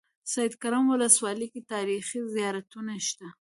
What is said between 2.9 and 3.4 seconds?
شته.